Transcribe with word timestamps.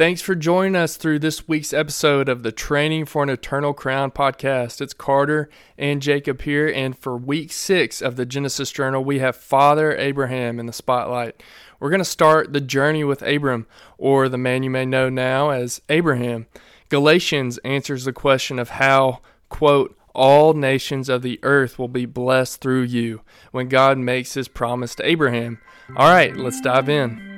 Thanks 0.00 0.22
for 0.22 0.34
joining 0.34 0.76
us 0.76 0.96
through 0.96 1.18
this 1.18 1.46
week's 1.46 1.74
episode 1.74 2.30
of 2.30 2.42
the 2.42 2.52
Training 2.52 3.04
for 3.04 3.22
an 3.22 3.28
Eternal 3.28 3.74
Crown 3.74 4.10
podcast. 4.10 4.80
It's 4.80 4.94
Carter 4.94 5.50
and 5.76 6.00
Jacob 6.00 6.40
here, 6.40 6.66
and 6.68 6.96
for 6.96 7.18
week 7.18 7.52
six 7.52 8.00
of 8.00 8.16
the 8.16 8.24
Genesis 8.24 8.72
Journal, 8.72 9.04
we 9.04 9.18
have 9.18 9.36
Father 9.36 9.94
Abraham 9.94 10.58
in 10.58 10.64
the 10.64 10.72
spotlight. 10.72 11.42
We're 11.78 11.90
going 11.90 11.98
to 11.98 12.06
start 12.06 12.54
the 12.54 12.62
journey 12.62 13.04
with 13.04 13.20
Abram, 13.20 13.66
or 13.98 14.30
the 14.30 14.38
man 14.38 14.62
you 14.62 14.70
may 14.70 14.86
know 14.86 15.10
now 15.10 15.50
as 15.50 15.82
Abraham. 15.90 16.46
Galatians 16.88 17.58
answers 17.58 18.06
the 18.06 18.14
question 18.14 18.58
of 18.58 18.70
how, 18.70 19.20
quote, 19.50 19.94
all 20.14 20.54
nations 20.54 21.10
of 21.10 21.20
the 21.20 21.38
earth 21.42 21.78
will 21.78 21.88
be 21.88 22.06
blessed 22.06 22.62
through 22.62 22.84
you 22.84 23.20
when 23.50 23.68
God 23.68 23.98
makes 23.98 24.32
his 24.32 24.48
promise 24.48 24.94
to 24.94 25.06
Abraham. 25.06 25.60
All 25.94 26.08
right, 26.08 26.34
let's 26.34 26.62
dive 26.62 26.88
in. 26.88 27.29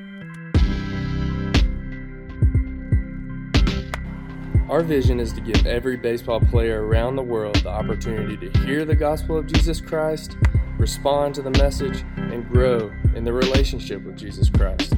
Our 4.73 4.83
vision 4.83 5.21
is 5.21 5.35
to 5.35 5.43
give 5.43 5.67
every 5.67 5.99
baseball 5.99 6.41
player 6.41 6.87
around 6.87 7.17
the 7.17 7.23
world 7.23 7.57
the 7.57 7.69
opportunity 7.69 8.39
to 8.39 8.59
hear 8.61 8.87
the 8.87 8.97
gospel 8.97 9.37
of 9.37 9.47
Jesus 9.47 9.83
Christ, 9.83 10.35
respond 10.79 11.35
to 11.35 11.43
the 11.43 11.51
message, 11.51 12.03
and 12.17 12.48
grow 12.48 12.91
in 13.15 13.23
the 13.23 13.35
relationship 13.35 14.03
with 14.03 14.17
Jesus 14.17 14.48
Christ. 14.48 14.95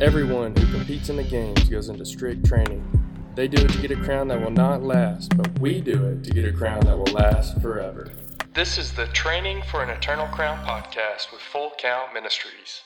Everyone 0.00 0.56
who 0.56 0.66
competes 0.72 1.08
in 1.08 1.14
the 1.14 1.22
games 1.22 1.68
goes 1.68 1.88
into 1.88 2.04
strict 2.04 2.44
training. 2.46 2.82
They 3.36 3.46
do 3.46 3.64
it 3.64 3.70
to 3.70 3.78
get 3.78 3.92
a 3.92 4.02
crown 4.02 4.26
that 4.26 4.40
will 4.40 4.50
not 4.50 4.82
last, 4.82 5.36
but 5.36 5.56
we 5.60 5.80
do 5.80 6.06
it 6.08 6.24
to 6.24 6.32
get 6.32 6.44
a 6.44 6.52
crown 6.52 6.80
that 6.80 6.98
will 6.98 7.14
last 7.14 7.62
forever. 7.62 8.10
This 8.54 8.76
is 8.76 8.90
the 8.90 9.06
Training 9.06 9.62
for 9.70 9.84
an 9.84 9.90
Eternal 9.90 10.26
Crown 10.26 10.58
podcast 10.66 11.30
with 11.30 11.42
Full 11.42 11.70
Count 11.78 12.12
Ministries. 12.12 12.82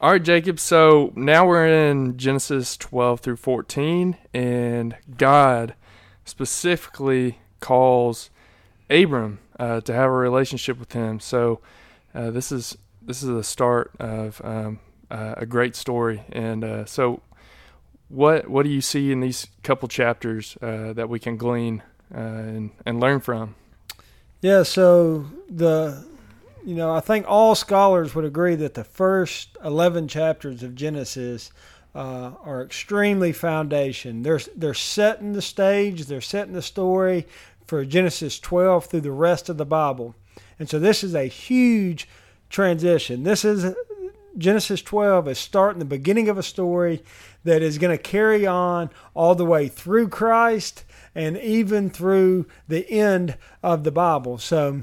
All 0.00 0.12
right, 0.12 0.22
Jacob. 0.22 0.60
So 0.60 1.12
now 1.16 1.44
we're 1.44 1.66
in 1.66 2.16
Genesis 2.16 2.76
12 2.76 3.18
through 3.18 3.36
14, 3.36 4.16
and 4.32 4.96
God 5.16 5.74
specifically 6.24 7.40
calls 7.58 8.30
Abram 8.88 9.40
uh, 9.58 9.80
to 9.80 9.92
have 9.92 10.08
a 10.08 10.12
relationship 10.12 10.78
with 10.78 10.92
Him. 10.92 11.18
So 11.18 11.58
uh, 12.14 12.30
this 12.30 12.52
is 12.52 12.78
this 13.02 13.24
is 13.24 13.28
the 13.28 13.42
start 13.42 13.90
of 13.98 14.40
um, 14.44 14.78
uh, 15.10 15.34
a 15.36 15.46
great 15.46 15.74
story. 15.74 16.22
And 16.30 16.62
uh, 16.62 16.84
so, 16.84 17.20
what 18.08 18.48
what 18.48 18.62
do 18.62 18.70
you 18.70 18.80
see 18.80 19.10
in 19.10 19.18
these 19.18 19.48
couple 19.64 19.88
chapters 19.88 20.56
uh, 20.62 20.92
that 20.92 21.08
we 21.08 21.18
can 21.18 21.36
glean 21.36 21.82
uh, 22.14 22.18
and 22.18 22.70
and 22.86 23.00
learn 23.00 23.18
from? 23.18 23.56
Yeah. 24.42 24.62
So 24.62 25.26
the 25.50 26.06
you 26.64 26.74
know, 26.74 26.94
I 26.94 27.00
think 27.00 27.26
all 27.28 27.54
scholars 27.54 28.14
would 28.14 28.24
agree 28.24 28.54
that 28.56 28.74
the 28.74 28.84
first 28.84 29.56
11 29.64 30.08
chapters 30.08 30.62
of 30.62 30.74
Genesis 30.74 31.50
uh, 31.94 32.32
are 32.44 32.62
extremely 32.62 33.32
foundation. 33.32 34.22
They're, 34.22 34.40
they're 34.54 34.74
setting 34.74 35.32
the 35.32 35.42
stage, 35.42 36.04
they're 36.04 36.20
setting 36.20 36.54
the 36.54 36.62
story 36.62 37.26
for 37.66 37.84
Genesis 37.84 38.38
12 38.38 38.86
through 38.86 39.00
the 39.00 39.10
rest 39.12 39.48
of 39.48 39.56
the 39.56 39.66
Bible. 39.66 40.14
And 40.58 40.68
so 40.68 40.78
this 40.78 41.02
is 41.04 41.14
a 41.14 41.24
huge 41.24 42.08
transition. 42.50 43.24
This 43.24 43.44
is 43.44 43.74
Genesis 44.36 44.82
12 44.82 45.28
is 45.28 45.38
starting 45.38 45.80
the 45.80 45.84
beginning 45.84 46.28
of 46.28 46.38
a 46.38 46.42
story 46.42 47.02
that 47.44 47.60
is 47.60 47.78
going 47.78 47.96
to 47.96 48.02
carry 48.02 48.46
on 48.46 48.90
all 49.14 49.34
the 49.34 49.44
way 49.44 49.68
through 49.68 50.08
Christ 50.08 50.84
and 51.14 51.36
even 51.38 51.90
through 51.90 52.46
the 52.68 52.88
end 52.90 53.36
of 53.62 53.82
the 53.82 53.90
Bible. 53.90 54.38
So 54.38 54.82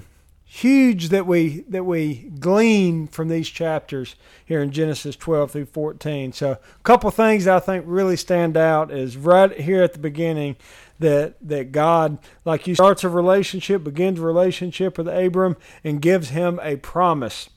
huge 0.55 1.09
that 1.09 1.27
we 1.27 1.65
that 1.67 1.83
we 1.83 2.31
glean 2.39 3.07
from 3.07 3.27
these 3.27 3.49
chapters 3.49 4.15
here 4.45 4.61
in 4.61 4.71
Genesis 4.71 5.17
12 5.17 5.51
through 5.51 5.65
14. 5.65 6.31
So 6.31 6.51
a 6.51 6.83
couple 6.83 7.11
things 7.11 7.45
I 7.45 7.59
think 7.59 7.83
really 7.85 8.15
stand 8.15 8.55
out 8.55 8.89
is 8.89 9.17
right 9.17 9.51
here 9.59 9.83
at 9.83 9.91
the 9.91 9.99
beginning 9.99 10.55
that 10.99 11.35
that 11.45 11.73
God 11.73 12.19
like 12.45 12.67
you 12.67 12.75
starts 12.75 13.03
a 13.03 13.09
relationship, 13.09 13.83
begins 13.83 14.17
a 14.17 14.21
relationship 14.21 14.97
with 14.97 15.09
Abram 15.09 15.57
and 15.83 16.01
gives 16.01 16.29
him 16.29 16.61
a 16.63 16.77
promise. 16.77 17.49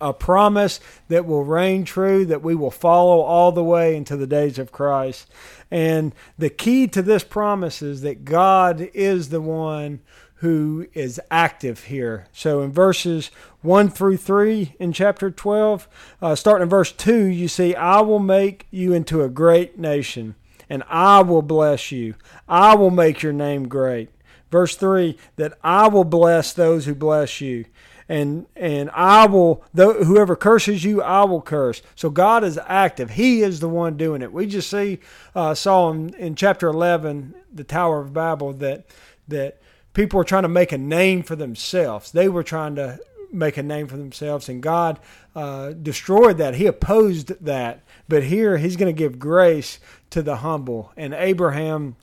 A 0.00 0.12
promise 0.12 0.78
that 1.08 1.24
will 1.24 1.44
reign 1.44 1.84
true, 1.84 2.26
that 2.26 2.42
we 2.42 2.54
will 2.54 2.72
follow 2.72 3.20
all 3.20 3.50
the 3.50 3.64
way 3.64 3.96
into 3.96 4.14
the 4.14 4.26
days 4.26 4.58
of 4.58 4.72
Christ. 4.72 5.26
And 5.70 6.12
the 6.36 6.50
key 6.50 6.86
to 6.88 7.00
this 7.00 7.24
promise 7.24 7.80
is 7.80 8.02
that 8.02 8.26
God 8.26 8.90
is 8.92 9.30
the 9.30 9.40
one 9.40 10.00
who 10.40 10.86
is 10.94 11.20
active 11.30 11.84
here. 11.84 12.26
So 12.32 12.62
in 12.62 12.72
verses 12.72 13.30
1 13.60 13.90
through 13.90 14.16
3 14.16 14.74
in 14.80 14.90
chapter 14.92 15.30
12, 15.30 15.86
uh, 16.22 16.34
starting 16.34 16.62
in 16.62 16.68
verse 16.70 16.92
2, 16.92 17.26
you 17.26 17.46
see, 17.46 17.74
I 17.74 18.00
will 18.00 18.18
make 18.18 18.66
you 18.70 18.94
into 18.94 19.22
a 19.22 19.28
great 19.28 19.78
nation, 19.78 20.34
and 20.70 20.82
I 20.88 21.20
will 21.20 21.42
bless 21.42 21.92
you. 21.92 22.14
I 22.48 22.74
will 22.74 22.90
make 22.90 23.22
your 23.22 23.34
name 23.34 23.68
great. 23.68 24.08
Verse 24.50 24.76
3, 24.76 25.18
that 25.36 25.58
I 25.62 25.88
will 25.88 26.04
bless 26.04 26.54
those 26.54 26.86
who 26.86 26.94
bless 26.94 27.42
you. 27.42 27.66
And, 28.08 28.46
and 28.56 28.90
I 28.94 29.26
will, 29.26 29.62
whoever 29.74 30.36
curses 30.36 30.84
you, 30.84 31.02
I 31.02 31.22
will 31.24 31.42
curse. 31.42 31.82
So 31.94 32.08
God 32.08 32.44
is 32.44 32.58
active. 32.66 33.10
He 33.10 33.42
is 33.42 33.60
the 33.60 33.68
one 33.68 33.98
doing 33.98 34.22
it. 34.22 34.32
We 34.32 34.46
just 34.46 34.70
see, 34.70 35.00
uh, 35.34 35.54
saw 35.54 35.90
in, 35.92 36.14
in 36.14 36.34
chapter 36.34 36.68
11, 36.68 37.34
the 37.52 37.62
Tower 37.62 38.00
of 38.00 38.14
Babel, 38.14 38.54
that, 38.54 38.86
that 39.28 39.59
people 39.92 40.18
were 40.18 40.24
trying 40.24 40.42
to 40.42 40.48
make 40.48 40.72
a 40.72 40.78
name 40.78 41.22
for 41.22 41.36
themselves. 41.36 42.12
They 42.12 42.28
were 42.28 42.42
trying 42.42 42.74
to 42.76 42.98
make 43.32 43.56
a 43.56 43.62
name 43.62 43.86
for 43.86 43.96
themselves, 43.96 44.48
and 44.48 44.62
God 44.62 44.98
uh, 45.34 45.70
destroyed 45.70 46.38
that. 46.38 46.56
He 46.56 46.66
opposed 46.66 47.44
that. 47.44 47.82
But 48.08 48.24
here, 48.24 48.58
He's 48.58 48.76
going 48.76 48.94
to 48.94 48.98
give 48.98 49.18
grace 49.18 49.78
to 50.10 50.22
the 50.22 50.36
humble, 50.36 50.92
and 50.96 51.14
Abraham 51.14 51.96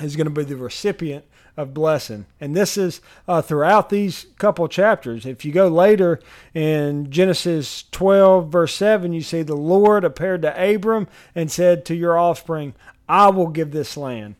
is 0.00 0.16
going 0.16 0.26
to 0.26 0.30
be 0.30 0.44
the 0.44 0.56
recipient 0.56 1.24
of 1.56 1.74
blessing. 1.74 2.24
And 2.40 2.54
this 2.54 2.76
is 2.76 3.00
uh, 3.26 3.42
throughout 3.42 3.90
these 3.90 4.26
couple 4.38 4.68
chapters. 4.68 5.26
If 5.26 5.44
you 5.44 5.50
go 5.50 5.66
later 5.66 6.20
in 6.54 7.10
Genesis 7.10 7.84
12, 7.90 8.48
verse 8.48 8.74
7, 8.76 9.12
you 9.12 9.22
see 9.22 9.42
the 9.42 9.56
Lord 9.56 10.04
appeared 10.04 10.42
to 10.42 10.74
Abram 10.74 11.08
and 11.34 11.50
said 11.50 11.84
to 11.86 11.96
your 11.96 12.16
offspring, 12.16 12.74
I 13.08 13.30
will 13.30 13.48
give 13.48 13.72
this 13.72 13.96
land. 13.96 14.36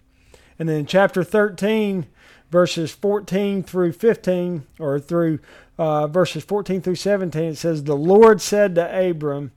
And 0.60 0.68
then 0.68 0.78
in 0.78 0.86
chapter 0.86 1.24
13, 1.24 2.06
verses 2.50 2.92
14 2.92 3.62
through 3.62 3.92
15, 3.92 4.66
or 4.78 4.98
through 4.98 5.38
uh, 5.78 6.06
verses 6.06 6.44
14 6.44 6.80
through 6.80 6.94
17, 6.94 7.42
it 7.42 7.56
says, 7.56 7.84
The 7.84 7.94
Lord 7.94 8.40
said 8.40 8.74
to 8.74 9.10
Abram, 9.10 9.52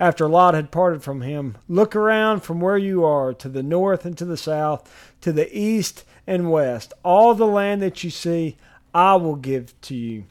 after 0.00 0.28
Lot 0.28 0.54
had 0.54 0.70
parted 0.70 1.02
from 1.02 1.22
him, 1.22 1.56
Look 1.68 1.94
around 1.94 2.40
from 2.40 2.60
where 2.60 2.78
you 2.78 3.04
are 3.04 3.32
to 3.34 3.48
the 3.48 3.62
north 3.62 4.04
and 4.04 4.18
to 4.18 4.24
the 4.24 4.36
south, 4.36 5.14
to 5.20 5.32
the 5.32 5.56
east 5.56 6.04
and 6.26 6.50
west. 6.50 6.92
All 7.02 7.34
the 7.34 7.46
land 7.46 7.80
that 7.82 8.02
you 8.02 8.10
see, 8.10 8.56
I 8.92 9.16
will 9.16 9.36
give 9.36 9.80
to 9.82 9.94
you 9.94 10.24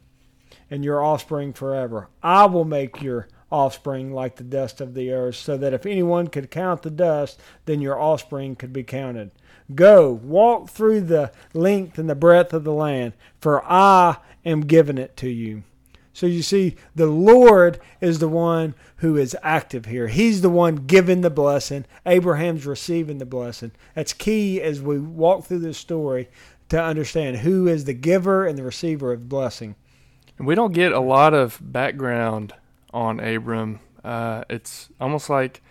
and 0.70 0.84
your 0.84 1.04
offspring 1.04 1.54
forever. 1.54 2.10
I 2.22 2.46
will 2.46 2.66
make 2.66 3.02
your 3.02 3.28
offspring 3.54 4.12
like 4.12 4.36
the 4.36 4.44
dust 4.44 4.82
of 4.82 4.96
the 4.96 5.12
earth, 5.12 5.36
so 5.36 5.56
that 5.58 5.74
if 5.74 5.86
anyone 5.86 6.28
could 6.28 6.50
count 6.50 6.82
the 6.82 6.90
dust, 6.90 7.40
then 7.66 7.80
your 7.80 8.00
offspring 8.00 8.56
could 8.56 8.74
be 8.74 8.84
counted. 8.84 9.32
Go, 9.76 10.12
walk 10.12 10.70
through 10.70 11.02
the 11.02 11.32
length 11.54 11.98
and 11.98 12.10
the 12.10 12.16
breadth 12.16 12.54
of 12.54 12.64
the 12.64 12.74
land, 12.74 13.14
for 13.40 13.64
I 13.64 14.18
am 14.44 14.62
giving 14.62 14.98
it 14.98 15.16
to 15.18 15.30
you. 15.30 15.64
So 16.16 16.28
you 16.28 16.44
see, 16.44 16.76
the 16.94 17.08
Lord 17.08 17.80
is 18.00 18.20
the 18.20 18.28
one 18.28 18.76
who 18.98 19.18
is 19.18 19.36
active 19.42 19.86
here. 19.86 20.08
He's 20.08 20.42
the 20.42 20.50
one 20.50 20.76
giving 20.76 21.22
the 21.22 21.32
blessing. 21.32 21.86
Abraham's 22.06 22.66
receiving 22.66 23.18
the 23.18 23.26
blessing. 23.26 23.72
That's 23.96 24.14
key 24.14 24.62
as 24.62 24.82
we 24.82 25.00
walk 25.00 25.46
through 25.46 25.60
this 25.60 25.78
story 25.78 26.30
to 26.70 26.82
understand 26.82 27.38
who 27.38 27.68
is 27.68 27.86
the 27.86 27.94
giver 27.94 28.46
and 28.46 28.58
the 28.58 28.64
receiver 28.64 29.12
of 29.12 29.30
blessing. 29.30 29.76
We 30.38 30.56
don't 30.56 30.74
get 30.74 30.92
a 30.92 31.00
lot 31.00 31.34
of 31.34 31.60
background 31.62 32.54
on 32.94 33.20
Abram. 33.20 33.80
Uh, 34.04 34.44
it's 34.50 34.90
almost 35.00 35.30
like 35.30 35.62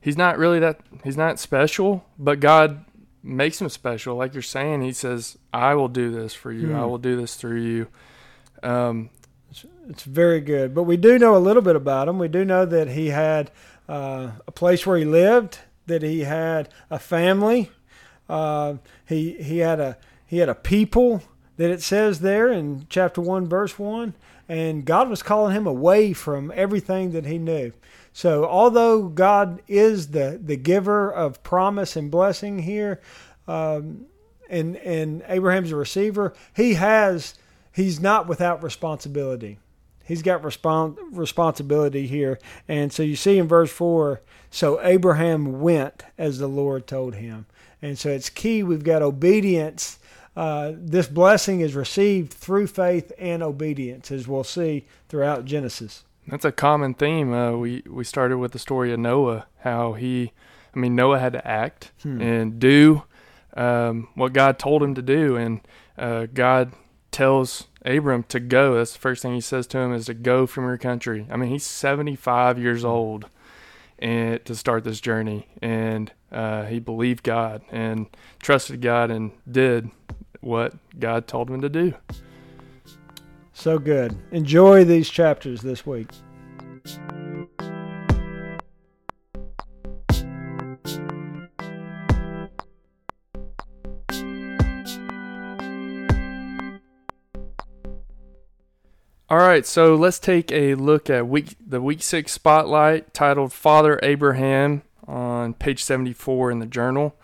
he's 0.00 0.16
not 0.16 0.38
really 0.38 0.60
that 0.60 0.80
he's 1.04 1.16
not 1.16 1.38
special, 1.38 2.04
but 2.18 2.40
God 2.40 2.84
makes 3.22 3.60
him 3.60 3.68
special. 3.68 4.16
Like 4.16 4.34
you're 4.34 4.42
saying, 4.42 4.82
he 4.82 4.92
says, 4.92 5.38
"I 5.52 5.74
will 5.74 5.88
do 5.88 6.10
this 6.10 6.34
for 6.34 6.52
you. 6.52 6.74
I 6.74 6.80
hmm. 6.80 6.88
will 6.88 6.98
do 6.98 7.16
this 7.16 7.34
through 7.36 7.60
you." 7.60 7.88
Um, 8.62 9.10
it's, 9.50 9.64
it's, 9.88 10.02
very 10.02 10.40
good. 10.40 10.74
But 10.74 10.82
we 10.82 10.96
do 10.96 11.18
know 11.18 11.36
a 11.36 11.38
little 11.38 11.62
bit 11.62 11.76
about 11.76 12.08
him. 12.08 12.18
We 12.18 12.28
do 12.28 12.44
know 12.44 12.66
that 12.66 12.88
he 12.88 13.08
had 13.08 13.50
uh, 13.88 14.32
a 14.46 14.52
place 14.52 14.84
where 14.86 14.98
he 14.98 15.04
lived, 15.04 15.58
that 15.86 16.02
he 16.02 16.20
had 16.20 16.68
a 16.90 16.98
family, 16.98 17.70
uh, 18.28 18.74
he 19.06 19.32
he 19.42 19.58
had 19.58 19.80
a 19.80 19.96
he 20.26 20.38
had 20.38 20.48
a 20.48 20.54
people 20.54 21.22
that 21.56 21.70
it 21.70 21.82
says 21.82 22.20
there 22.20 22.52
in 22.52 22.86
chapter 22.88 23.20
one, 23.20 23.48
verse 23.48 23.78
one, 23.78 24.14
and 24.48 24.84
God 24.84 25.08
was 25.08 25.22
calling 25.22 25.54
him 25.54 25.66
away 25.66 26.12
from 26.12 26.52
everything 26.54 27.12
that 27.12 27.26
he 27.26 27.38
knew. 27.38 27.72
So, 28.12 28.46
although 28.46 29.04
God 29.08 29.62
is 29.68 30.08
the, 30.08 30.40
the 30.42 30.56
giver 30.56 31.12
of 31.12 31.42
promise 31.42 31.96
and 31.96 32.10
blessing 32.10 32.60
here, 32.60 33.00
um, 33.46 34.06
and 34.48 34.76
and 34.76 35.22
Abraham's 35.28 35.72
a 35.72 35.76
receiver, 35.76 36.34
he 36.56 36.74
has 36.74 37.34
he's 37.72 38.00
not 38.00 38.26
without 38.26 38.62
responsibility. 38.62 39.58
he's 40.04 40.22
got 40.22 40.42
respons- 40.42 40.96
responsibility 41.12 42.06
here. 42.06 42.38
And 42.66 42.92
so 42.92 43.02
you 43.02 43.14
see 43.14 43.38
in 43.38 43.46
verse 43.46 43.70
4 43.70 44.22
so 44.50 44.80
Abraham 44.82 45.60
went 45.60 46.04
as 46.16 46.38
the 46.38 46.48
Lord 46.48 46.86
told 46.86 47.16
him. 47.16 47.46
And 47.82 47.98
so 47.98 48.10
it's 48.10 48.30
key. 48.30 48.62
We've 48.62 48.82
got 48.82 49.02
obedience. 49.02 49.98
Uh, 50.38 50.72
this 50.76 51.08
blessing 51.08 51.58
is 51.58 51.74
received 51.74 52.32
through 52.32 52.68
faith 52.68 53.10
and 53.18 53.42
obedience, 53.42 54.12
as 54.12 54.28
we'll 54.28 54.44
see 54.44 54.86
throughout 55.08 55.44
Genesis. 55.44 56.04
That's 56.28 56.44
a 56.44 56.52
common 56.52 56.94
theme. 56.94 57.32
Uh, 57.32 57.56
we 57.56 57.82
we 57.90 58.04
started 58.04 58.38
with 58.38 58.52
the 58.52 58.60
story 58.60 58.92
of 58.92 59.00
Noah, 59.00 59.46
how 59.62 59.94
he, 59.94 60.30
I 60.76 60.78
mean, 60.78 60.94
Noah 60.94 61.18
had 61.18 61.32
to 61.32 61.44
act 61.44 61.90
hmm. 62.04 62.22
and 62.22 62.60
do 62.60 63.02
um, 63.56 64.06
what 64.14 64.32
God 64.32 64.60
told 64.60 64.80
him 64.80 64.94
to 64.94 65.02
do, 65.02 65.34
and 65.34 65.60
uh, 65.98 66.26
God 66.32 66.72
tells 67.10 67.66
Abram 67.84 68.22
to 68.28 68.38
go. 68.38 68.76
That's 68.76 68.92
the 68.92 69.00
first 69.00 69.22
thing 69.22 69.34
he 69.34 69.40
says 69.40 69.66
to 69.68 69.78
him 69.78 69.92
is 69.92 70.06
to 70.06 70.14
go 70.14 70.46
from 70.46 70.66
your 70.66 70.78
country. 70.78 71.26
I 71.32 71.36
mean, 71.36 71.50
he's 71.50 71.66
75 71.66 72.60
years 72.60 72.84
old 72.84 73.28
and 73.98 74.44
to 74.44 74.54
start 74.54 74.84
this 74.84 75.00
journey, 75.00 75.48
and 75.60 76.12
uh, 76.30 76.66
he 76.66 76.78
believed 76.78 77.24
God 77.24 77.62
and 77.72 78.06
trusted 78.38 78.80
God 78.80 79.10
and 79.10 79.32
did 79.50 79.90
what 80.40 80.74
God 80.98 81.26
told 81.26 81.50
him 81.50 81.60
to 81.60 81.68
do. 81.68 81.94
So 83.52 83.78
good. 83.78 84.16
Enjoy 84.30 84.84
these 84.84 85.10
chapters 85.10 85.62
this 85.62 85.84
week. 85.84 86.08
All 99.30 99.36
right, 99.36 99.66
so 99.66 99.94
let's 99.94 100.18
take 100.18 100.50
a 100.52 100.74
look 100.74 101.10
at 101.10 101.28
week 101.28 101.56
the 101.60 101.82
week 101.82 102.00
six 102.00 102.32
spotlight 102.32 103.12
titled 103.12 103.52
"Father 103.52 104.00
Abraham" 104.02 104.80
on 105.06 105.52
page 105.52 105.84
seventy 105.84 106.14
four 106.14 106.50
in 106.50 106.60
the 106.60 106.66
journal. 106.66 107.14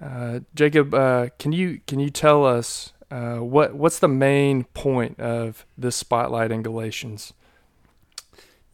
Uh, 0.00 0.40
Jacob, 0.54 0.94
uh, 0.94 1.28
can 1.38 1.52
you 1.52 1.80
can 1.86 1.98
you 1.98 2.10
tell 2.10 2.44
us 2.44 2.92
uh, 3.10 3.36
what 3.36 3.74
what's 3.74 3.98
the 3.98 4.08
main 4.08 4.64
point 4.64 5.18
of 5.18 5.66
this 5.76 5.96
spotlight 5.96 6.52
in 6.52 6.62
Galatians? 6.62 7.32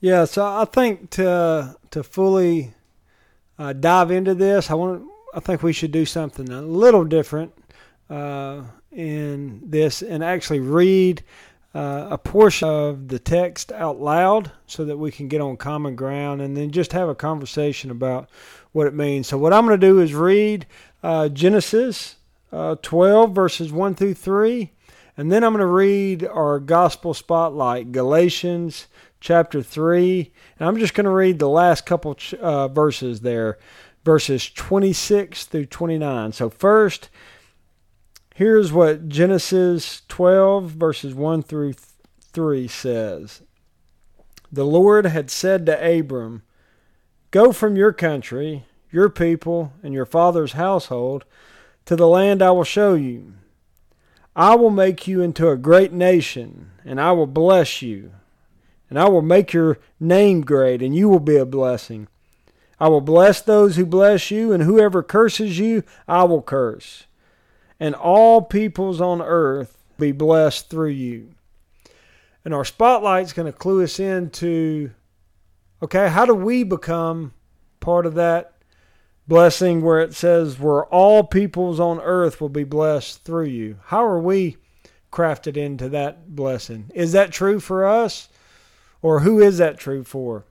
Yeah, 0.00 0.26
so 0.26 0.44
I 0.44 0.67
think 0.67 1.11
to 1.11 1.76
to 1.91 2.03
fully 2.03 2.75
uh, 3.59 3.73
dive 3.73 4.11
into 4.11 4.35
this, 4.35 4.71
I 4.71 4.75
want 4.75 5.09
I 5.35 5.41
think 5.41 5.62
we 5.62 5.73
should 5.73 5.93
do 5.93 6.05
something 6.05 6.50
a 6.50 6.61
little 6.61 7.05
different 7.05 7.55
uh, 8.11 8.62
in 8.93 9.62
this 9.65 10.03
and 10.03 10.23
actually 10.23 10.61
read 10.61 11.23
a 11.77 12.17
portion 12.17 12.69
of 12.69 13.09
the 13.09 13.19
text 13.19 13.73
out 13.73 14.00
loud 14.00 14.53
so 14.67 14.85
that 14.85 14.97
we 14.97 15.11
can 15.11 15.27
get 15.27 15.41
on 15.41 15.56
common 15.56 15.97
ground 15.97 16.41
and 16.41 16.56
then 16.56 16.70
just 16.70 16.93
have 16.93 17.09
a 17.09 17.17
conversation 17.17 17.91
about 17.91 18.31
what 18.75 18.87
it 18.87 18.94
means. 18.94 19.27
So, 19.27 19.38
what 19.38 19.53
I'm 19.53 19.67
going 19.67 19.81
to 19.81 19.87
do 19.87 20.00
is 20.00 20.15
read 20.15 20.67
uh, 21.05 21.29
Genesis 21.29 22.17
uh, 22.53 22.77
12, 22.83 23.35
verses 23.35 23.73
1 23.73 23.95
through 23.95 24.15
3, 24.15 24.73
and 25.17 25.31
then 25.31 25.45
I'm 25.45 25.53
going 25.53 25.61
to 25.61 25.67
read 25.67 26.25
our 26.25 26.59
gospel 26.59 27.15
spotlight, 27.15 27.93
Galatians 27.93 28.89
chapter 29.21 29.62
3. 29.62 30.33
And 30.59 30.69
I'm 30.69 30.77
just 30.77 30.95
going 30.95 31.05
to 31.05 31.11
read 31.11 31.39
the 31.39 31.49
last 31.49 31.87
couple 31.87 32.17
uh, 32.41 32.69
verses 32.69 33.21
there, 33.21 33.59
verses 34.05 34.51
26 34.51 35.45
through 35.45 35.67
29. 35.67 36.33
So, 36.33 36.51
first, 36.51 37.11
Here's 38.37 38.73
what 38.73 39.09
Genesis 39.09 40.03
12, 40.09 40.65
verses 40.65 41.15
1 41.15 41.45
through 41.45 41.75
3 42.33 42.67
says 42.67 43.43
The 44.51 44.67
Lord 44.67 45.06
had 45.06 45.31
said 45.31 45.65
to 45.67 45.99
Abram, 45.99 46.43
Go 47.31 47.53
from 47.53 47.77
your 47.77 47.93
country, 47.93 48.65
your 48.94 49.11
people, 49.11 49.73
and 49.82 49.93
your 49.93 50.06
father's 50.06 50.52
household 50.52 51.25
to 51.85 51.96
the 51.96 52.08
land 52.08 52.41
I 52.41 52.52
will 52.52 52.64
show 52.64 52.94
you. 52.94 53.35
I 54.35 54.55
will 54.55 54.70
make 54.70 55.06
you 55.06 55.20
into 55.20 55.50
a 55.50 55.56
great 55.56 55.93
nation, 55.93 56.70
and 56.85 57.00
I 57.00 57.12
will 57.12 57.26
bless 57.26 57.82
you. 57.82 58.12
And 58.88 58.99
I 58.99 59.08
will 59.08 59.23
make 59.23 59.52
your 59.52 59.79
name 60.00 60.41
great, 60.43 60.81
and 60.81 60.94
you 60.94 61.08
will 61.08 61.20
be 61.20 61.37
a 61.37 61.44
blessing. 61.44 62.08
I 62.81 62.88
will 62.88 63.00
bless 63.00 63.43
those 63.43 63.76
who 63.76 63.85
bless 63.85 64.31
you, 64.31 64.52
and 64.52 64.62
whoever 64.62 65.02
curses 65.02 65.58
you, 65.58 65.82
I 66.08 66.25
will 66.25 66.43
curse 66.43 67.05
and 67.81 67.94
all 67.94 68.41
peoples 68.41 69.00
on 69.00 69.20
earth 69.20 69.76
be 69.99 70.12
blessed 70.12 70.70
through 70.70 70.88
you. 70.88 71.31
And 72.44 72.55
our 72.55 72.64
spotlight's 72.64 73.32
going 73.32 73.50
to 73.50 73.58
clue 73.58 73.82
us 73.82 73.99
into 73.99 74.91
okay, 75.82 76.08
how 76.08 76.25
do 76.25 76.35
we 76.35 76.64
become 76.64 77.35
part 77.81 78.06
of 78.06 78.14
that 78.14 78.54
blessing 79.26 79.82
where 79.82 80.00
it 80.00 80.15
says, 80.15 80.59
where 80.59 80.85
all 80.87 81.25
peoples 81.25 81.81
on 81.81 82.00
earth 82.00 82.41
will 82.41 82.49
be 82.49 82.65
blessed 82.65 83.25
through 83.25 83.47
you? 83.47 83.79
How 83.87 84.05
are 84.05 84.21
we 84.21 84.56
crafted 85.12 85.56
into 85.56 85.88
that 85.91 86.35
blessing? 86.35 86.91
Is 86.94 87.12
that 87.12 87.32
true 87.32 87.61
for 87.61 87.87
us? 87.87 88.29
Or 89.03 89.21
who 89.21 89.41
is 89.41 89.59
that 89.59 89.79
true 89.79 90.05
for? 90.05 90.44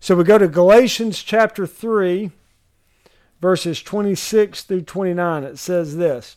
So 0.00 0.14
we 0.14 0.24
go 0.24 0.38
to 0.38 0.48
Galatians 0.48 1.22
chapter 1.22 1.66
3 1.66 2.30
verses 3.40 3.82
26 3.82 4.62
through 4.62 4.82
29, 4.82 5.44
it 5.44 5.58
says 5.58 5.96
this 5.96 6.36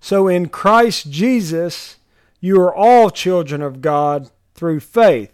So 0.00 0.28
in 0.28 0.48
Christ 0.48 1.10
Jesus, 1.10 1.96
you 2.40 2.60
are 2.60 2.74
all 2.74 3.10
children 3.10 3.62
of 3.62 3.80
God 3.80 4.30
through 4.54 4.80
faith. 4.80 5.32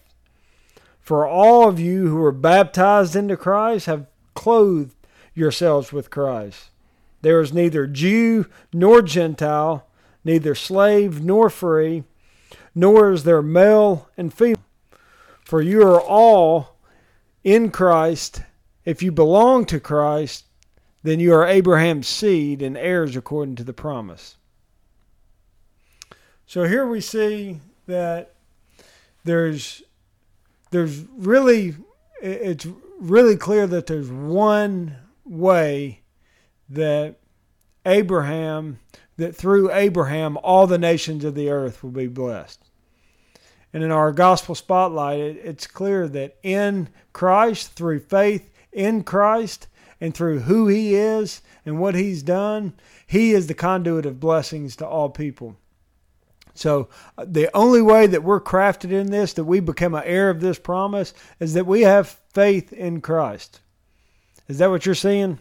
For 1.01 1.27
all 1.27 1.69
of 1.69 1.81
you 1.81 2.09
who 2.09 2.23
are 2.23 2.33
baptized 2.33 3.17
into 3.17 3.37
Christ 3.37 3.87
have 3.87 4.07
clothed 4.39 4.95
yourselves 5.35 5.93
with 5.93 6.11
Christ. 6.11 6.71
There 7.23 7.41
is 7.41 7.53
neither 7.53 7.89
Jew 7.89 8.47
nor 8.73 9.03
Gentile, 9.03 9.85
neither 10.25 10.55
slave 10.55 11.21
nor 11.21 11.51
free, 11.51 12.05
nor 12.73 13.11
is 13.11 13.25
there 13.25 13.43
male 13.43 14.09
and 14.17 14.33
female. 14.33 14.63
For 15.45 15.61
you 15.61 15.83
are 15.83 16.01
all 16.01 16.77
in 17.43 17.73
Christ 17.73 18.43
if 18.85 19.03
you 19.03 19.11
belong 19.11 19.65
to 19.67 19.81
Christ, 19.81 20.45
then 21.03 21.19
you 21.19 21.35
are 21.35 21.45
Abraham's 21.45 22.07
seed 22.07 22.63
and 22.63 22.77
heirs 22.77 23.17
according 23.17 23.57
to 23.57 23.65
the 23.65 23.73
promise. 23.73 24.37
So 26.47 26.63
here 26.63 26.87
we 26.87 27.01
see 27.01 27.61
that 27.87 28.37
there's 29.25 29.83
there's 30.71 31.05
really 31.17 31.75
it's 32.23 32.67
really 32.99 33.37
clear 33.37 33.67
that 33.67 33.87
there's 33.87 34.11
one 34.11 34.97
way 35.25 36.03
that 36.69 37.17
Abraham 37.87 38.79
that 39.17 39.35
through 39.35 39.73
Abraham 39.73 40.39
all 40.43 40.67
the 40.67 40.79
nations 40.79 41.25
of 41.25 41.35
the 41.35 41.51
earth 41.51 41.83
will 41.83 41.91
be 41.91 42.07
blessed. 42.07 42.65
And 43.73 43.83
in 43.83 43.91
our 43.91 44.13
gospel 44.13 44.55
spotlight, 44.55 45.19
it, 45.19 45.37
it's 45.45 45.67
clear 45.67 46.09
that 46.09 46.37
in 46.43 46.89
Christ, 47.13 47.73
through 47.73 48.01
faith, 48.01 48.51
in 48.73 49.03
Christ 49.03 49.67
and 50.01 50.15
through 50.15 50.41
who 50.41 50.69
He 50.69 50.95
is 50.95 51.43
and 51.67 51.79
what 51.79 51.95
He's 51.95 52.23
done, 52.23 52.73
He 53.07 53.33
is 53.33 53.47
the 53.47 53.55
conduit 53.55 54.07
of 54.07 54.21
blessings 54.21 54.77
to 54.77 54.87
all 54.87 55.11
people. 55.11 55.57
So, 56.59 56.89
uh, 57.17 57.25
the 57.27 57.49
only 57.57 57.81
way 57.81 58.07
that 58.07 58.25
we're 58.25 58.41
crafted 58.41 58.91
in 58.91 59.11
this, 59.11 59.33
that 59.35 59.45
we 59.45 59.61
become 59.61 59.95
an 59.95 60.03
heir 60.05 60.29
of 60.29 60.41
this 60.41 60.59
promise, 60.59 61.15
is 61.39 61.55
that 61.55 61.67
we 61.67 61.83
have 61.83 62.19
faith 62.35 62.73
in 62.73 63.01
Christ. 63.01 63.61
Is 64.49 64.59
that 64.59 64.71
what 64.71 64.85
you're 64.85 64.95
seeing? 64.95 65.39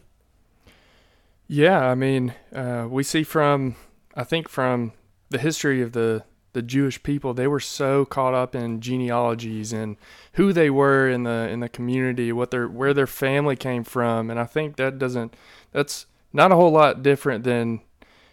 Yeah, 1.48 1.80
I 1.80 1.96
mean, 1.96 2.34
uh, 2.54 2.88
we 2.90 3.04
see 3.04 3.24
from, 3.24 3.76
I 4.16 4.24
think, 4.24 4.50
from 4.50 4.92
the 5.30 5.40
history 5.40 5.82
of 5.82 5.94
the 5.94 6.24
the 6.54 6.62
Jewish 6.64 7.04
people, 7.04 7.36
they 7.36 7.46
were 7.46 7.60
so 7.60 8.04
caught 8.04 8.34
up 8.34 8.56
in 8.56 8.82
genealogies 8.82 9.72
and 9.72 9.96
who 10.34 10.52
they 10.52 10.72
were 10.72 11.08
in 11.08 11.24
the 11.24 11.50
in 11.50 11.60
the 11.60 11.70
community, 11.70 12.32
what 12.32 12.52
their 12.52 12.68
where 12.68 12.94
their 12.94 13.08
family 13.08 13.56
came 13.56 13.84
from, 13.84 14.30
and 14.30 14.40
I 14.40 14.46
think 14.46 14.76
that 14.78 14.98
doesn't 14.98 15.36
that's 15.72 16.08
not 16.34 16.52
a 16.52 16.56
whole 16.56 16.72
lot 16.72 17.04
different 17.04 17.44
than 17.44 17.82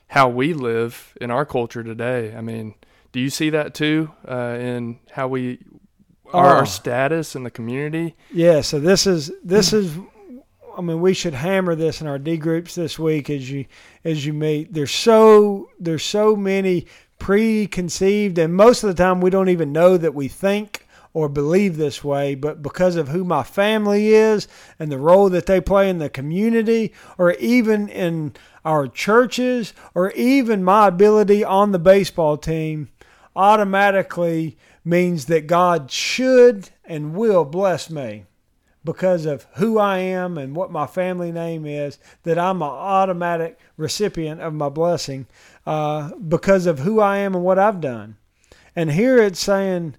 how 0.08 0.28
we 0.28 0.54
live 0.54 1.14
in 1.20 1.30
our 1.30 1.44
culture 1.44 1.82
today. 1.82 2.34
I 2.34 2.40
mean, 2.40 2.75
do 3.12 3.20
you 3.20 3.30
see 3.30 3.50
that 3.50 3.75
too 3.75 4.11
uh, 4.28 4.56
in 4.58 4.99
how 5.11 5.28
we 5.28 5.58
our, 6.32 6.46
oh. 6.46 6.58
our 6.58 6.66
status 6.66 7.37
in 7.37 7.44
the 7.44 7.50
community? 7.50 8.16
Yeah. 8.32 8.61
So 8.61 8.80
this 8.80 9.06
is 9.06 9.30
this 9.42 9.73
is 9.73 9.96
I 10.76 10.80
mean, 10.80 11.00
we 11.00 11.14
should 11.14 11.34
hammer 11.34 11.75
this 11.75 12.00
in 12.00 12.06
our 12.06 12.18
D 12.18 12.37
groups 12.37 12.75
this 12.75 12.99
week 12.99 13.30
as 13.30 13.50
you 13.50 13.66
as 14.04 14.26
you 14.26 14.32
meet. 14.32 14.73
There's 14.73 14.90
so 14.90 15.70
there's 15.78 16.04
so 16.04 16.34
many 16.37 16.87
preconceived, 17.18 18.38
and 18.38 18.54
most 18.54 18.82
of 18.82 18.88
the 18.88 19.02
time 19.02 19.20
we 19.20 19.30
don't 19.30 19.49
even 19.49 19.73
know 19.73 19.96
that 19.96 20.14
we 20.14 20.28
think 20.28 20.84
or 21.14 21.28
believe 21.28 21.76
this 21.76 22.04
way, 22.04 22.35
but 22.35 22.61
because 22.61 22.97
of 22.97 23.09
who 23.09 23.25
my 23.25 23.44
family 23.44 24.09
is 24.09 24.49
and 24.78 24.90
the 24.90 24.99
role 24.99 25.30
that 25.30 25.47
they 25.47 25.61
play 25.61 25.88
in 25.88 25.99
the 25.99 26.11
community, 26.11 26.92
or 27.16 27.33
even 27.35 27.88
in 27.88 28.35
our 28.64 28.88
churches, 28.88 29.73
or 29.94 30.11
even 30.12 30.64
my 30.64 30.88
ability 30.88 31.44
on 31.44 31.71
the 31.71 31.78
baseball 31.78 32.37
team, 32.37 32.88
automatically 33.37 34.59
means 34.85 35.26
that 35.26 35.47
God 35.47 35.90
should 35.90 36.71
and 36.85 37.14
will 37.14 37.44
bless 37.44 37.88
me 37.88 38.25
because 38.85 39.25
of 39.25 39.47
who 39.54 39.78
I 39.78 39.99
am 39.99 40.37
and 40.37 40.54
what 40.54 40.71
my 40.71 40.87
family 40.87 41.33
name 41.33 41.64
is, 41.64 41.99
that 42.25 42.38
I'm 42.38 42.61
an 42.61 42.68
automatic 42.68 43.59
recipient 43.76 44.42
of 44.42 44.52
my 44.52 44.68
blessing 44.68 45.26
uh, 45.64 46.11
because 46.16 46.66
of 46.66 46.80
who 46.80 47.00
I 47.00 47.18
am 47.18 47.35
and 47.35 47.44
what 47.44 47.59
I've 47.59 47.80
done. 47.80 48.16
And 48.76 48.90
here 48.90 49.18
it's 49.18 49.40
saying, 49.40 49.94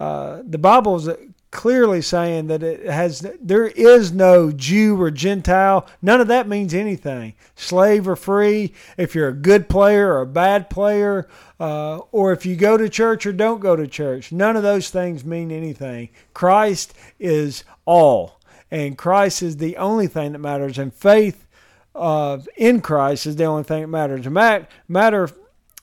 uh, 0.00 0.42
the 0.44 0.58
is 0.96 1.08
clearly 1.54 2.02
saying 2.02 2.48
that 2.48 2.64
it 2.64 2.84
has 2.84 3.20
there 3.40 3.68
is 3.68 4.12
no 4.12 4.50
Jew 4.50 5.00
or 5.00 5.10
Gentile. 5.10 5.86
None 6.02 6.20
of 6.20 6.26
that 6.26 6.48
means 6.48 6.74
anything. 6.74 7.34
Slave 7.54 8.08
or 8.08 8.16
free. 8.16 8.74
If 8.98 9.14
you're 9.14 9.28
a 9.28 9.32
good 9.32 9.68
player 9.68 10.14
or 10.14 10.22
a 10.22 10.26
bad 10.26 10.68
player, 10.68 11.28
uh, 11.60 11.98
or 12.10 12.32
if 12.32 12.44
you 12.44 12.56
go 12.56 12.76
to 12.76 12.88
church 12.88 13.24
or 13.24 13.32
don't 13.32 13.60
go 13.60 13.76
to 13.76 13.86
church, 13.86 14.32
none 14.32 14.56
of 14.56 14.64
those 14.64 14.90
things 14.90 15.24
mean 15.24 15.52
anything. 15.52 16.08
Christ 16.34 16.92
is 17.20 17.62
all, 17.84 18.40
and 18.72 18.98
Christ 18.98 19.40
is 19.40 19.56
the 19.58 19.76
only 19.76 20.08
thing 20.08 20.32
that 20.32 20.40
matters. 20.40 20.76
And 20.76 20.92
faith 20.92 21.46
uh, 21.94 22.38
in 22.56 22.80
Christ 22.80 23.26
is 23.26 23.36
the 23.36 23.44
only 23.44 23.62
thing 23.62 23.82
that 23.82 23.88
matters. 23.88 24.28
Matter 24.28 24.66
matter 24.88 25.30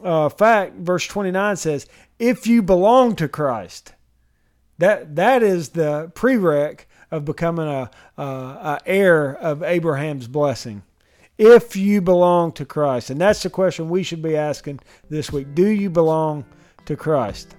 uh, 0.04 0.28
fact, 0.28 0.76
verse 0.76 1.08
twenty 1.08 1.32
nine 1.32 1.56
says, 1.56 1.88
"If 2.20 2.46
you 2.46 2.62
belong 2.62 3.16
to 3.16 3.30
Christ." 3.30 3.94
That 4.82 5.16
that 5.16 5.44
is 5.44 5.70
the 5.70 6.12
prereq 6.16 6.86
of 7.12 7.24
becoming 7.24 7.68
a, 7.68 7.92
a, 8.18 8.24
a 8.24 8.80
heir 8.88 9.36
of 9.36 9.62
Abraham's 9.62 10.28
blessing. 10.28 10.82
If 11.38 11.76
you 11.76 12.02
belong 12.02 12.52
to 12.54 12.66
Christ, 12.66 13.12
and 13.12 13.22
that's 13.22 13.44
the 13.44 13.52
question 13.52 13.90
we 13.90 14.02
should 14.02 14.24
be 14.24 14.36
asking 14.36 14.80
this 15.08 15.32
week: 15.32 15.54
Do 15.54 15.68
you 15.68 15.92
belong 15.92 16.46
to 16.86 16.96
Christ? 16.96 17.56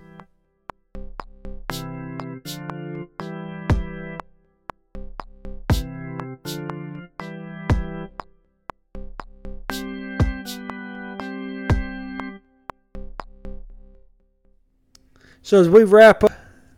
So 15.42 15.60
as 15.60 15.68
we 15.68 15.84
wrap 15.84 16.24
up 16.24 16.31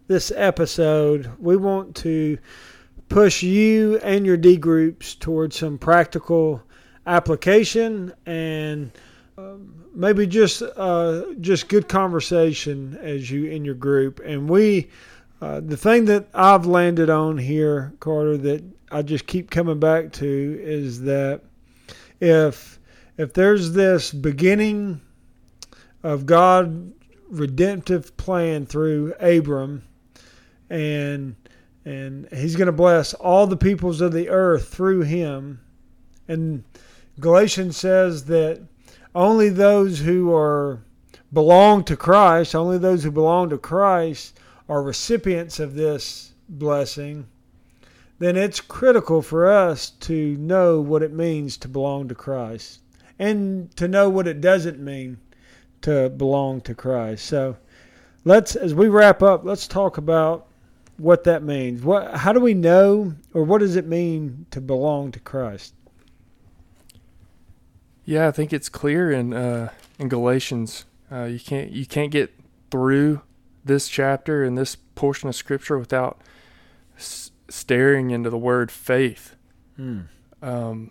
this 0.07 0.33
episode, 0.35 1.31
we 1.39 1.57
want 1.57 1.97
to 1.97 2.39
push 3.09 3.43
you 3.43 3.99
and 3.99 4.27
your 4.27 4.37
D 4.37 4.57
groups 4.57 5.15
towards 5.15 5.57
some 5.57 5.79
practical 5.79 6.63
application 7.07 8.13
and 8.27 8.91
um, 9.37 9.87
maybe 9.95 10.27
just 10.27 10.63
uh, 10.63 11.23
just 11.41 11.69
good 11.69 11.89
conversation 11.89 12.99
as 13.01 13.31
you 13.31 13.47
in 13.47 13.65
your 13.65 13.75
group. 13.75 14.21
And 14.25 14.49
we, 14.49 14.91
uh, 15.41 15.61
the 15.61 15.77
thing 15.77 16.05
that 16.07 16.29
I've 16.35 16.67
landed 16.67 17.11
on 17.11 17.39
here, 17.39 17.93
Carter, 18.01 18.37
that 18.39 18.65
I 18.91 19.03
just 19.03 19.27
keep 19.27 19.51
coming 19.51 19.81
back 19.81 20.13
to 20.13 20.61
is 20.63 21.03
that 21.03 21.43
if 22.21 22.79
if 23.17 23.33
there's 23.33 23.73
this 23.73 24.13
beginning 24.13 25.01
of 26.03 26.27
God 26.27 26.93
redemptive 27.29 28.17
plan 28.17 28.67
through 28.67 29.15
Abram 29.19 29.83
and 30.75 31.37
and 31.85 32.29
he's 32.33 32.57
going 32.57 32.67
to 32.67 32.73
bless 32.73 33.15
all 33.15 33.47
the 33.47 33.57
peoples 33.57 34.01
of 34.01 34.13
the 34.13 34.29
earth 34.29 34.69
through 34.69 35.03
him. 35.03 35.61
And 36.27 36.65
Galatians 37.21 37.77
says 37.77 38.25
that 38.25 38.63
only 39.15 39.51
those 39.51 40.01
who 40.01 40.35
are 40.35 40.83
belong 41.33 41.85
to 41.85 41.97
Christ, 41.97 42.55
only 42.55 42.79
those 42.79 43.05
who 43.05 43.11
belong 43.11 43.51
to 43.51 43.59
Christ 43.59 44.41
are 44.69 44.83
recipients 44.83 45.61
of 45.61 45.75
this 45.75 46.33
blessing. 46.49 47.27
Then 48.19 48.37
it's 48.37 48.61
critical 48.61 49.21
for 49.21 49.47
us 49.47 49.91
to 49.91 50.37
know 50.39 50.81
what 50.81 51.03
it 51.03 51.13
means 51.13 51.57
to 51.59 51.69
belong 51.69 52.09
to 52.09 52.15
Christ 52.15 52.81
and 53.19 53.71
to 53.77 53.87
know 53.87 54.09
what 54.09 54.27
it 54.27 54.41
doesn't 54.41 54.81
mean 54.81 55.19
to 55.83 56.09
belong 56.09 56.63
to 56.63 56.75
Christ. 56.75 57.27
So 57.27 57.59
let's 58.25 58.57
as 58.57 58.75
we 58.75 58.89
wrap 58.89 59.23
up, 59.23 59.45
let's 59.45 59.69
talk 59.69 59.99
about 59.99 60.49
what 60.97 61.25
that 61.25 61.43
means. 61.43 61.83
What 61.83 62.17
how 62.17 62.33
do 62.33 62.41
we 62.41 62.55
know 62.55 63.15
or 63.33 63.45
what 63.45 63.59
does 63.59 63.77
it 63.77 63.87
mean 63.87 64.47
to 64.51 64.61
belong 64.61 65.13
to 65.13 65.21
Christ? 65.21 65.75
Yeah, 68.05 68.29
I 68.29 68.31
think 68.31 68.53
it's 68.53 68.69
clear 68.69 69.11
in 69.11 69.33
uh, 69.33 69.71
in 69.99 70.09
Galatians. 70.09 70.85
Uh, 71.11 71.25
you 71.25 71.41
can't 71.41 71.71
you 71.71 71.87
can't 71.87 72.11
get 72.11 72.33
through 72.71 73.23
this 73.65 73.89
chapter 73.89 74.45
and 74.45 74.59
this 74.59 74.77
portion 74.77 75.29
of 75.29 75.35
Scripture 75.35 75.79
without 75.79 76.21
s- 76.97 77.31
staring 77.49 78.11
into 78.11 78.31
the 78.31 78.39
word 78.39 78.71
faith. 78.71 79.37
Hmm. 79.77 80.01
Um, 80.43 80.91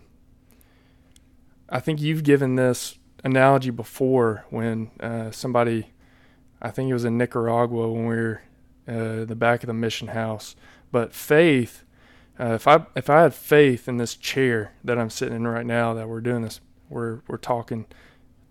I 1.68 1.80
think 1.80 2.00
you've 2.00 2.24
given 2.24 2.56
this 2.56 2.98
analogy 3.22 3.70
before 3.70 4.44
when 4.50 4.90
uh, 5.00 5.30
somebody, 5.30 5.90
I 6.60 6.70
think 6.70 6.90
it 6.90 6.92
was 6.92 7.04
in 7.04 7.16
Nicaragua 7.16 7.90
when 7.90 8.06
we 8.06 8.16
were 8.16 8.42
uh, 8.86 9.24
the 9.24 9.36
back 9.36 9.62
of 9.62 9.66
the 9.66 9.74
mission 9.74 10.08
house. 10.08 10.56
But 10.92 11.12
faith, 11.12 11.84
uh, 12.38 12.54
if 12.54 12.68
I 12.68 12.86
if 12.94 13.08
I 13.10 13.22
had 13.22 13.34
faith 13.34 13.88
in 13.88 13.96
this 13.96 14.14
chair 14.14 14.72
that 14.84 14.98
I'm 14.98 15.10
sitting 15.10 15.36
in 15.36 15.46
right 15.46 15.66
now, 15.66 15.94
that 15.94 16.08
we're 16.08 16.20
doing 16.20 16.42
this, 16.42 16.60
we're 16.88 17.20
we're 17.26 17.36
talking 17.36 17.86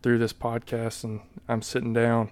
through 0.02 0.18
this 0.18 0.34
podcast, 0.34 1.04
and 1.04 1.22
I'm 1.48 1.62
sitting 1.62 1.94
down. 1.94 2.32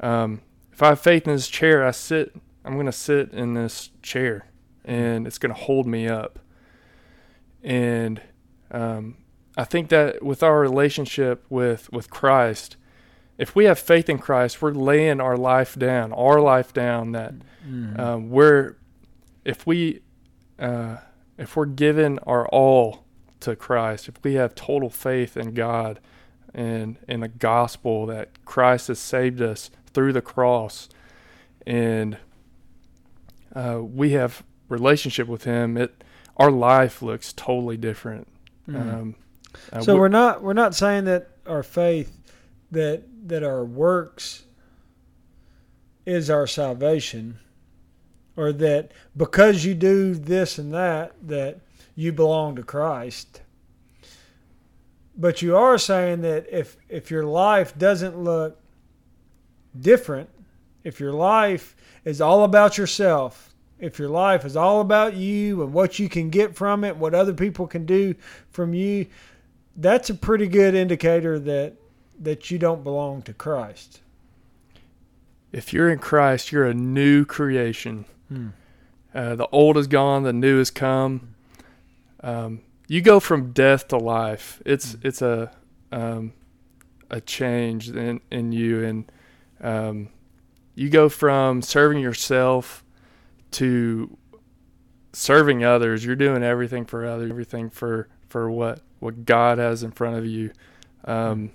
Um, 0.00 0.42
if 0.72 0.82
I 0.82 0.88
have 0.88 1.00
faith 1.00 1.26
in 1.26 1.34
this 1.34 1.48
chair, 1.48 1.86
I 1.86 1.90
sit. 1.90 2.34
I'm 2.64 2.74
going 2.74 2.86
to 2.86 2.92
sit 2.92 3.32
in 3.32 3.54
this 3.54 3.90
chair, 4.02 4.46
and 4.84 5.26
it's 5.26 5.38
going 5.38 5.54
to 5.54 5.60
hold 5.60 5.86
me 5.86 6.08
up. 6.08 6.38
And 7.62 8.20
um, 8.70 9.16
I 9.56 9.64
think 9.64 9.88
that 9.90 10.22
with 10.22 10.42
our 10.42 10.58
relationship 10.58 11.44
with 11.48 11.92
with 11.92 12.10
Christ, 12.10 12.76
if 13.40 13.56
we 13.56 13.64
have 13.64 13.78
faith 13.78 14.10
in 14.10 14.18
Christ, 14.18 14.60
we're 14.60 14.72
laying 14.72 15.18
our 15.18 15.36
life 15.36 15.74
down, 15.74 16.12
our 16.12 16.42
life 16.42 16.74
down. 16.74 17.12
That 17.12 17.32
mm-hmm. 17.66 17.98
uh, 17.98 18.18
we're, 18.18 18.76
if 19.46 19.66
we, 19.66 20.02
uh, 20.58 20.98
if 21.38 21.56
we're 21.56 21.64
giving 21.64 22.18
our 22.20 22.46
all 22.48 23.04
to 23.40 23.56
Christ, 23.56 24.10
if 24.10 24.22
we 24.22 24.34
have 24.34 24.54
total 24.54 24.90
faith 24.90 25.38
in 25.38 25.54
God 25.54 26.00
and 26.52 26.98
in 27.08 27.20
the 27.20 27.28
gospel 27.28 28.04
that 28.06 28.44
Christ 28.44 28.88
has 28.88 28.98
saved 28.98 29.40
us 29.40 29.70
through 29.94 30.12
the 30.12 30.20
cross, 30.20 30.90
and 31.66 32.18
uh, 33.54 33.80
we 33.80 34.10
have 34.10 34.44
relationship 34.68 35.28
with 35.28 35.44
Him, 35.44 35.78
it 35.78 36.04
our 36.36 36.50
life 36.50 37.00
looks 37.00 37.32
totally 37.32 37.78
different. 37.78 38.28
Mm-hmm. 38.68 38.90
Um, 38.90 39.14
uh, 39.72 39.80
so 39.80 39.96
we're 39.96 40.08
not 40.08 40.42
we're 40.42 40.52
not 40.52 40.74
saying 40.74 41.04
that 41.04 41.30
our 41.46 41.62
faith 41.62 42.18
that 42.70 43.04
that 43.26 43.42
our 43.42 43.64
works 43.64 44.44
is 46.06 46.30
our 46.30 46.46
salvation 46.46 47.38
or 48.36 48.52
that 48.52 48.92
because 49.16 49.64
you 49.64 49.74
do 49.74 50.14
this 50.14 50.58
and 50.58 50.72
that 50.72 51.12
that 51.22 51.60
you 51.94 52.12
belong 52.12 52.56
to 52.56 52.62
Christ. 52.62 53.42
But 55.16 55.42
you 55.42 55.56
are 55.56 55.76
saying 55.78 56.22
that 56.22 56.46
if 56.50 56.76
if 56.88 57.10
your 57.10 57.24
life 57.24 57.76
doesn't 57.76 58.18
look 58.18 58.60
different 59.78 60.28
if 60.84 60.98
your 61.00 61.12
life 61.12 61.76
is 62.04 62.20
all 62.20 62.44
about 62.44 62.78
yourself 62.78 63.54
if 63.78 63.98
your 63.98 64.08
life 64.08 64.44
is 64.44 64.56
all 64.56 64.80
about 64.80 65.14
you 65.14 65.62
and 65.62 65.72
what 65.72 65.98
you 65.98 66.08
can 66.08 66.30
get 66.30 66.56
from 66.56 66.84
it 66.84 66.96
what 66.96 67.14
other 67.14 67.32
people 67.32 67.66
can 67.66 67.86
do 67.86 68.14
from 68.50 68.74
you 68.74 69.06
that's 69.76 70.10
a 70.10 70.14
pretty 70.14 70.48
good 70.48 70.74
indicator 70.74 71.38
that 71.38 71.74
that 72.20 72.50
you 72.50 72.58
don't 72.58 72.84
belong 72.84 73.22
to 73.22 73.32
Christ. 73.32 74.00
If 75.52 75.72
you're 75.72 75.90
in 75.90 75.98
Christ, 75.98 76.52
you're 76.52 76.66
a 76.66 76.74
new 76.74 77.24
creation. 77.24 78.04
Hmm. 78.28 78.48
Uh, 79.12 79.34
the 79.34 79.48
old 79.48 79.76
is 79.76 79.88
gone, 79.88 80.22
the 80.22 80.32
new 80.32 80.58
has 80.58 80.70
come. 80.70 81.34
Um, 82.22 82.60
you 82.86 83.00
go 83.00 83.18
from 83.18 83.52
death 83.52 83.88
to 83.88 83.96
life. 83.96 84.62
It's 84.64 84.92
hmm. 84.92 85.06
it's 85.06 85.22
a 85.22 85.50
um, 85.90 86.34
a 87.10 87.20
change 87.20 87.90
in 87.90 88.20
in 88.30 88.52
you, 88.52 88.84
and 88.84 89.12
um, 89.60 90.08
you 90.74 90.88
go 90.88 91.08
from 91.08 91.62
serving 91.62 91.98
yourself 91.98 92.84
to 93.52 94.16
serving 95.12 95.64
others. 95.64 96.04
You're 96.04 96.16
doing 96.16 96.44
everything 96.44 96.84
for 96.84 97.04
others, 97.04 97.30
everything 97.30 97.70
for 97.70 98.08
for 98.28 98.50
what 98.50 98.80
what 99.00 99.24
God 99.24 99.58
has 99.58 99.82
in 99.82 99.90
front 99.90 100.16
of 100.16 100.26
you. 100.26 100.52
Um, 101.04 101.50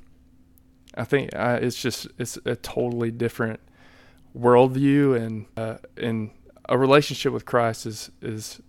I 0.95 1.03
think 1.03 1.31
uh, 1.35 1.59
it's 1.61 1.81
just 1.81 2.07
it's 2.17 2.37
a 2.45 2.55
totally 2.55 3.11
different 3.11 3.59
worldview, 4.37 5.19
and 5.19 5.45
uh, 5.57 5.77
in 5.97 6.31
a 6.67 6.77
relationship 6.77 7.33
with 7.33 7.45
Christ 7.45 7.85
is 7.85 8.11
is 8.21 8.61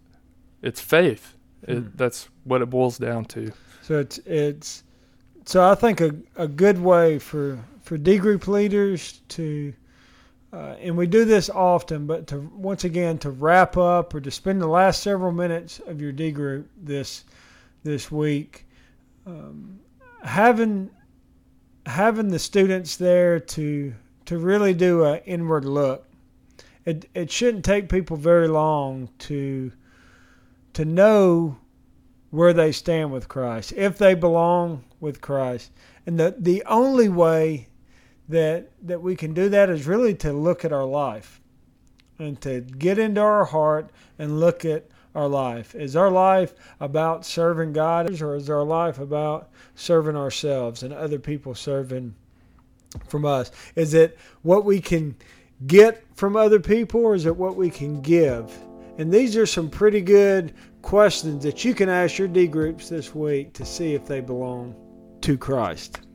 it's 0.63 0.81
faith. 0.81 1.37
It, 1.63 1.79
hmm. 1.79 1.89
That's 1.95 2.29
what 2.45 2.63
it 2.63 2.71
boils 2.71 2.99
down 2.99 3.25
to. 3.27 3.53
So 3.83 3.99
it's 3.99 4.19
it's 4.19 4.83
so 5.45 5.69
I 5.69 5.75
think 5.75 6.01
a, 6.01 6.15
a 6.37 6.49
good 6.49 6.81
way 6.81 7.19
for 7.19 7.59
for 7.83 7.97
D 7.97 8.19
group 8.19 8.49
leaders 8.49 9.21
to 9.29 9.73
uh, 10.53 10.75
and 10.81 10.97
we 10.97 11.07
do 11.07 11.25
this 11.25 11.51
often, 11.51 12.07
but 12.07 12.27
to 12.29 12.39
once 12.55 12.85
again 12.85 13.19
to 13.19 13.31
wrap 13.31 13.77
up 13.77 14.15
or 14.15 14.21
to 14.21 14.31
spend 14.31 14.61
the 14.61 14.67
last 14.67 15.03
several 15.03 15.33
minutes 15.33 15.81
of 15.87 16.01
your 16.01 16.13
D 16.13 16.31
group 16.31 16.69
this 16.77 17.25
this 17.83 18.11
week, 18.11 18.67
um, 19.27 19.79
having 20.23 20.91
having 21.87 22.29
the 22.29 22.39
students 22.39 22.97
there 22.97 23.39
to 23.39 23.95
to 24.27 24.39
really 24.39 24.75
do 24.75 25.05
an 25.05 25.21
inward 25.25 25.65
look. 25.65 26.07
It 26.85 27.09
it 27.15 27.31
shouldn't 27.31 27.65
take 27.65 27.89
people 27.89 28.17
very 28.17 28.49
long 28.49 29.09
to 29.21 29.73
to 30.75 30.85
know 30.85 31.59
where 32.31 32.53
they 32.53 32.73
stand 32.73 33.13
with 33.13 33.29
Christ, 33.29 33.73
if 33.77 33.99
they 33.99 34.15
belong 34.15 34.85
with 35.01 35.21
Christ. 35.21 35.71
And 36.07 36.19
the 36.19 36.35
the 36.39 36.63
only 36.67 37.09
way 37.09 37.69
that 38.29 38.71
that 38.83 39.01
we 39.01 39.17
can 39.17 39.33
do 39.33 39.49
that 39.49 39.71
is 39.71 39.87
really 39.87 40.15
to 40.17 40.33
look 40.33 40.65
at 40.65 40.73
our 40.73 40.85
life 40.85 41.41
and 42.19 42.41
to 42.41 42.61
get 42.61 42.99
into 42.99 43.21
our 43.21 43.45
heart 43.45 43.91
and 44.19 44.41
look 44.41 44.65
at 44.65 44.89
our 45.17 45.29
life. 45.29 45.75
Is 45.75 45.97
our 45.97 46.11
life 46.11 46.55
about 46.79 47.25
serving 47.25 47.73
God 47.73 48.21
or 48.21 48.37
is 48.37 48.51
our 48.51 48.63
life 48.63 48.99
about 48.99 49.49
serving 49.75 50.15
ourselves 50.15 50.83
and 50.83 50.93
other 50.93 51.19
people 51.19 51.55
serving 51.55 52.15
from 53.09 53.25
us? 53.25 53.51
Is 53.75 53.95
it 53.95 54.19
what 54.43 54.65
we 54.65 54.81
can 54.81 55.17
get 55.67 56.05
from 56.15 56.37
other 56.37 56.61
people 56.61 57.01
or 57.01 57.15
is 57.15 57.25
it 57.25 57.37
what 57.37 57.57
we 57.57 57.71
can 57.71 58.03
give? 58.03 58.57
And 58.99 59.11
these 59.13 59.37
are 59.37 59.47
some 59.47 59.71
pretty 59.71 60.03
good 60.03 60.55
questions 60.83 61.43
that 61.45 61.65
you 61.65 61.75
can 61.75 61.89
ask 61.89 62.19
your 62.19 62.29
D 62.29 62.47
groups 62.47 62.89
this 62.89 63.15
week 63.15 63.53
to 63.55 63.65
see 63.65 63.95
if 63.95 64.07
they 64.07 64.21
belong 64.21 64.75
to 65.23 65.39
Christ. 65.39 66.06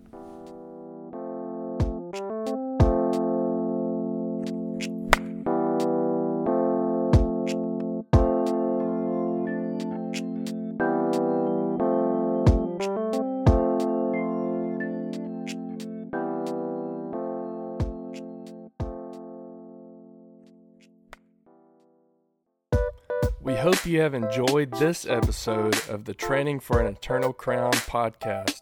We 23.44 23.56
hope 23.56 23.88
you 23.88 24.02
have 24.02 24.14
enjoyed 24.14 24.70
this 24.70 25.04
episode 25.08 25.76
of 25.90 26.06
the 26.06 26.14
Training 26.14 26.60
for 26.60 26.80
an 26.80 26.86
Eternal 26.86 27.34
Crown 27.34 27.72
podcast. 27.72 28.62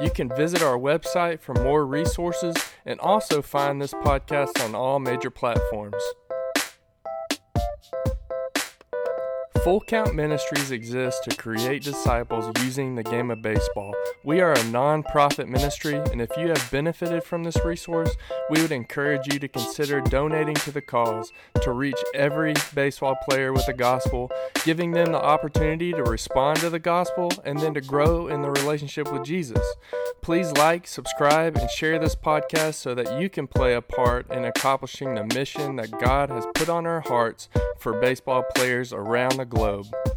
You 0.00 0.08
can 0.08 0.34
visit 0.34 0.62
our 0.62 0.78
website 0.78 1.40
for 1.40 1.52
more 1.52 1.84
resources 1.84 2.56
and 2.86 2.98
also 3.00 3.42
find 3.42 3.82
this 3.82 3.92
podcast 3.92 4.64
on 4.64 4.74
all 4.74 4.98
major 4.98 5.28
platforms. 5.28 6.02
Full 9.64 9.80
Count 9.80 10.14
Ministries 10.14 10.70
exists 10.72 11.22
to 11.26 11.34
create 11.34 11.82
disciples 11.82 12.52
using 12.62 12.96
the 12.96 13.02
game 13.02 13.30
of 13.30 13.40
baseball. 13.40 13.94
We 14.22 14.42
are 14.42 14.52
a 14.52 14.64
non-profit 14.64 15.48
ministry, 15.48 15.94
and 15.94 16.20
if 16.20 16.28
you 16.36 16.48
have 16.48 16.70
benefited 16.70 17.24
from 17.24 17.44
this 17.44 17.56
resource, 17.64 18.14
we 18.50 18.60
would 18.60 18.72
encourage 18.72 19.32
you 19.32 19.38
to 19.38 19.48
consider 19.48 20.02
donating 20.02 20.56
to 20.56 20.70
the 20.70 20.82
cause 20.82 21.32
to 21.62 21.72
reach 21.72 21.96
every 22.14 22.52
baseball 22.74 23.16
player 23.26 23.54
with 23.54 23.64
the 23.64 23.72
gospel, 23.72 24.30
giving 24.66 24.90
them 24.90 25.12
the 25.12 25.24
opportunity 25.24 25.92
to 25.92 26.02
respond 26.02 26.58
to 26.58 26.68
the 26.68 26.78
gospel 26.78 27.32
and 27.46 27.58
then 27.58 27.72
to 27.72 27.80
grow 27.80 28.28
in 28.28 28.42
the 28.42 28.50
relationship 28.50 29.10
with 29.10 29.24
Jesus. 29.24 29.66
Please 30.20 30.52
like, 30.52 30.86
subscribe, 30.86 31.56
and 31.56 31.70
share 31.70 31.98
this 31.98 32.14
podcast 32.14 32.74
so 32.74 32.94
that 32.94 33.18
you 33.18 33.30
can 33.30 33.46
play 33.46 33.72
a 33.72 33.80
part 33.80 34.30
in 34.30 34.44
accomplishing 34.44 35.14
the 35.14 35.24
mission 35.34 35.76
that 35.76 35.90
God 36.00 36.28
has 36.28 36.46
put 36.54 36.68
on 36.68 36.86
our 36.86 37.00
hearts 37.00 37.48
for 37.78 37.98
baseball 38.00 38.44
players 38.54 38.92
around 38.92 39.36
the 39.36 39.53
globe. 39.54 40.13